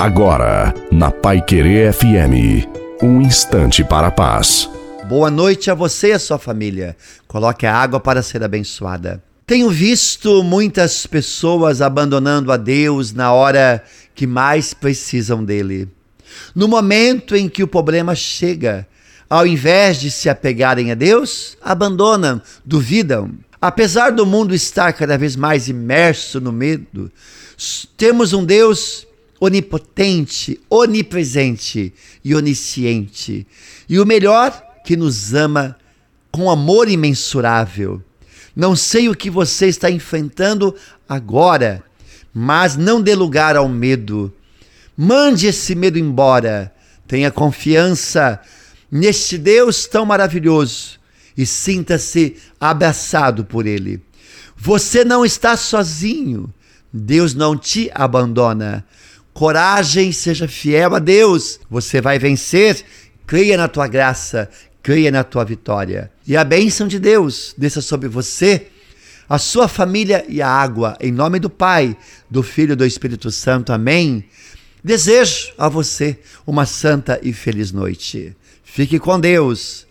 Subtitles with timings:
[0.00, 2.66] Agora, na Pai Querer FM,
[3.02, 4.66] um instante para a paz.
[5.06, 6.96] Boa noite a você e a sua família.
[7.28, 9.22] Coloque a água para ser abençoada.
[9.46, 13.84] Tenho visto muitas pessoas abandonando a Deus na hora
[14.14, 15.86] que mais precisam dele.
[16.54, 18.88] No momento em que o problema chega,
[19.28, 23.32] ao invés de se apegarem a Deus, abandonam, duvidam.
[23.60, 27.12] Apesar do mundo estar cada vez mais imerso no medo,
[27.98, 29.06] temos um Deus
[29.40, 31.92] onipotente, onipresente
[32.22, 33.46] e onisciente.
[33.88, 34.52] E o melhor,
[34.84, 35.76] que nos ama
[36.30, 38.02] com amor imensurável.
[38.54, 40.74] Não sei o que você está enfrentando
[41.08, 41.82] agora,
[42.32, 44.32] mas não dê lugar ao medo.
[44.96, 46.72] Mande esse medo embora.
[47.06, 48.40] Tenha confiança
[48.90, 51.00] neste Deus tão maravilhoso
[51.36, 54.02] e sinta-se abraçado por Ele.
[54.56, 56.52] Você não está sozinho.
[56.92, 58.84] Deus não te abandona.
[59.40, 61.60] Coragem, seja fiel a Deus.
[61.70, 62.84] Você vai vencer.
[63.26, 64.50] Creia na tua graça,
[64.82, 66.10] creia na tua vitória.
[66.26, 68.66] E a bênção de Deus desça sobre você,
[69.26, 71.96] a sua família e a água, em nome do Pai,
[72.28, 73.72] do Filho e do Espírito Santo.
[73.72, 74.26] Amém.
[74.84, 78.36] Desejo a você uma santa e feliz noite.
[78.62, 79.86] Fique com Deus.